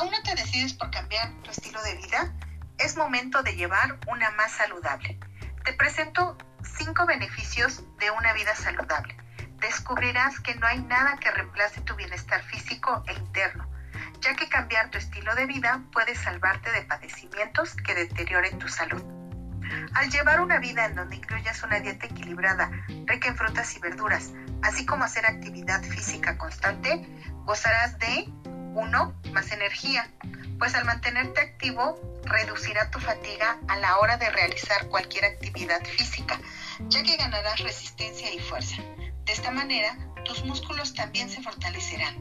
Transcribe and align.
¿Aún 0.00 0.12
no 0.12 0.22
te 0.22 0.34
decides 0.34 0.72
por 0.72 0.90
cambiar 0.90 1.30
tu 1.42 1.50
estilo 1.50 1.82
de 1.82 1.94
vida? 1.96 2.32
Es 2.78 2.96
momento 2.96 3.42
de 3.42 3.54
llevar 3.54 3.98
una 4.06 4.30
más 4.30 4.50
saludable. 4.50 5.20
Te 5.62 5.74
presento 5.74 6.38
cinco 6.78 7.04
beneficios 7.04 7.82
de 7.98 8.10
una 8.10 8.32
vida 8.32 8.54
saludable. 8.54 9.14
Descubrirás 9.58 10.40
que 10.40 10.54
no 10.54 10.66
hay 10.66 10.80
nada 10.80 11.18
que 11.18 11.30
reemplace 11.30 11.82
tu 11.82 11.96
bienestar 11.96 12.42
físico 12.44 13.04
e 13.08 13.12
interno, 13.12 13.68
ya 14.22 14.34
que 14.36 14.48
cambiar 14.48 14.88
tu 14.88 14.96
estilo 14.96 15.34
de 15.34 15.44
vida 15.44 15.82
puede 15.92 16.14
salvarte 16.14 16.72
de 16.72 16.80
padecimientos 16.80 17.74
que 17.74 17.94
deterioren 17.94 18.58
tu 18.58 18.68
salud. 18.68 19.04
Al 19.92 20.10
llevar 20.10 20.40
una 20.40 20.60
vida 20.60 20.86
en 20.86 20.94
donde 20.94 21.16
incluyas 21.16 21.62
una 21.62 21.78
dieta 21.78 22.06
equilibrada, 22.06 22.70
rica 23.04 23.28
en 23.28 23.36
frutas 23.36 23.76
y 23.76 23.80
verduras, 23.80 24.32
así 24.62 24.86
como 24.86 25.04
hacer 25.04 25.26
actividad 25.26 25.82
física 25.82 26.38
constante, 26.38 27.06
gozarás 27.44 27.98
de 27.98 28.32
1. 28.74 29.14
Más 29.32 29.52
energía, 29.52 30.10
pues 30.58 30.74
al 30.74 30.84
mantenerte 30.84 31.40
activo 31.40 31.98
reducirá 32.24 32.90
tu 32.90 33.00
fatiga 33.00 33.58
a 33.68 33.76
la 33.78 33.98
hora 33.98 34.16
de 34.16 34.30
realizar 34.30 34.88
cualquier 34.88 35.24
actividad 35.24 35.84
física, 35.84 36.40
ya 36.88 37.02
que 37.02 37.16
ganarás 37.16 37.60
resistencia 37.60 38.32
y 38.32 38.38
fuerza. 38.38 38.76
De 39.24 39.32
esta 39.32 39.50
manera, 39.50 39.96
tus 40.24 40.44
músculos 40.44 40.94
también 40.94 41.30
se 41.30 41.42
fortalecerán. 41.42 42.16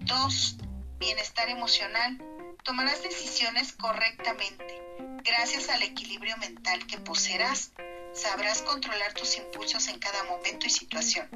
2. 0.00 0.56
Bienestar 0.98 1.48
emocional. 1.48 2.18
Tomarás 2.62 3.02
decisiones 3.02 3.72
correctamente. 3.72 4.82
Gracias 5.24 5.68
al 5.68 5.82
equilibrio 5.82 6.36
mental 6.38 6.86
que 6.86 6.98
poseerás, 6.98 7.72
sabrás 8.16 8.62
controlar 8.62 9.12
tus 9.12 9.36
impulsos 9.36 9.88
en 9.88 9.98
cada 9.98 10.24
momento 10.24 10.66
y 10.66 10.70
situación. 10.70 11.28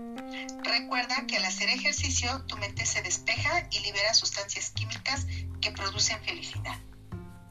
Recuerda 0.62 1.26
que 1.26 1.36
al 1.36 1.44
hacer 1.44 1.68
ejercicio 1.68 2.44
tu 2.46 2.56
mente 2.56 2.86
se 2.86 3.02
despeja 3.02 3.68
y 3.70 3.80
libera 3.80 4.14
sustancias 4.14 4.70
químicas 4.70 5.26
que 5.60 5.72
producen 5.72 6.22
felicidad. 6.24 6.78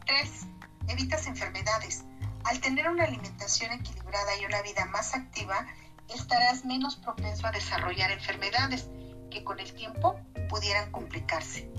3. 0.08 0.30
Evitas 0.88 1.28
enfermedades. 1.28 2.04
Al 2.46 2.60
tener 2.60 2.90
una 2.90 3.04
alimentación 3.04 3.72
equilibrada 3.74 4.36
y 4.38 4.46
una 4.46 4.62
vida 4.64 4.86
más 4.86 5.14
activa, 5.14 5.68
estarás 6.08 6.66
menos 6.66 6.96
propenso 6.96 7.46
a 7.46 7.52
desarrollar 7.52 8.12
enfermedades 8.12 8.88
que 9.30 9.44
con 9.44 9.60
el 9.60 9.72
tiempo 9.74 10.20
pudieran 10.50 10.92
complicarse. 10.92 11.70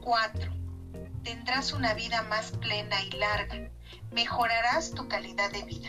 4. 0.00 0.59
Tendrás 1.30 1.72
una 1.72 1.94
vida 1.94 2.22
más 2.22 2.50
plena 2.60 3.00
y 3.04 3.12
larga. 3.12 3.70
Mejorarás 4.10 4.90
tu 4.90 5.06
calidad 5.06 5.48
de 5.52 5.62
vida. 5.62 5.88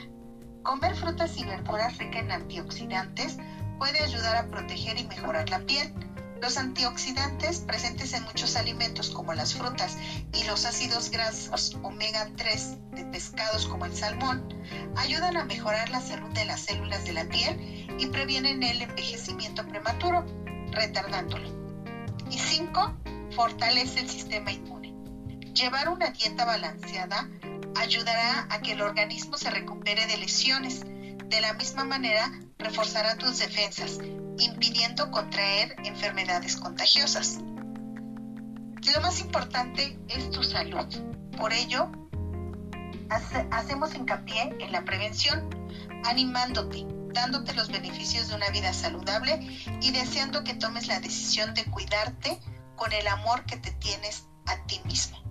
Comer 0.62 0.96
frutas 0.96 1.36
y 1.36 1.44
verduras 1.44 1.98
ricas 1.98 2.22
en 2.22 2.32
antioxidantes 2.32 3.38
puede 3.80 4.04
ayudar 4.04 4.36
a 4.36 4.46
proteger 4.46 5.00
y 5.00 5.04
mejorar 5.06 5.50
la 5.50 5.62
piel. 5.62 5.92
Los 6.40 6.58
antioxidantes 6.58 7.62
presentes 7.62 8.14
en 8.14 8.24
muchos 8.26 8.56
alimentos 8.56 9.10
como 9.10 9.34
las 9.34 9.56
frutas 9.56 9.98
y 10.32 10.44
los 10.44 10.64
ácidos 10.66 11.10
grasos 11.10 11.76
omega 11.82 12.30
3 12.38 12.92
de 12.92 13.06
pescados 13.06 13.66
como 13.66 13.86
el 13.86 13.96
salmón 13.96 14.48
ayudan 14.96 15.38
a 15.38 15.46
mejorar 15.46 15.90
la 15.90 16.02
salud 16.02 16.30
de 16.34 16.46
las 16.46 16.62
células 16.62 17.04
de 17.04 17.14
la 17.14 17.26
piel 17.26 17.88
y 17.98 18.06
previenen 18.06 18.62
el 18.62 18.84
envejecimiento 18.84 19.68
prematuro, 19.68 20.24
retardándolo. 20.72 21.50
Y 22.30 22.38
5. 22.38 22.94
Fortalece 23.32 24.02
el 24.02 24.10
sistema 24.10 24.52
inmune. 24.52 24.81
Llevar 25.54 25.90
una 25.90 26.12
dieta 26.12 26.46
balanceada 26.46 27.30
ayudará 27.76 28.48
a 28.50 28.62
que 28.62 28.72
el 28.72 28.82
organismo 28.82 29.38
se 29.38 29.50
recupere 29.50 30.08
de 30.08 30.18
lesiones. 30.18 30.82
De 30.82 31.42
la 31.42 31.54
misma 31.54 31.84
manera, 31.84 32.32
reforzará 32.58 33.18
tus 33.18 33.40
defensas, 33.40 34.00
impidiendo 34.38 35.12
contraer 35.12 35.76
enfermedades 35.84 36.56
contagiosas. 36.56 37.40
Lo 38.94 39.02
más 39.02 39.20
importante 39.20 40.00
es 40.08 40.32
tu 40.32 40.44
salud. 40.44 40.88
Por 41.38 41.54
ello, 41.54 41.92
hacemos 43.52 43.94
hincapié 43.94 44.56
en 44.60 44.72
la 44.72 44.84
prevención, 44.84 45.50
animándote, 46.06 46.86
dándote 47.14 47.54
los 47.54 47.70
beneficios 47.70 48.30
de 48.30 48.36
una 48.36 48.50
vida 48.50 48.74
saludable 48.74 49.40
y 49.82 49.92
deseando 49.92 50.44
que 50.44 50.54
tomes 50.54 50.88
la 50.88 51.00
decisión 51.00 51.54
de 51.54 51.66
cuidarte 51.66 52.40
con 52.76 52.92
el 52.94 53.08
amor 53.08 53.46
que 53.46 53.58
te 53.58 53.72
tienes 53.72 54.28
a 54.46 54.58
ti 54.66 54.82
mismo. 54.86 55.31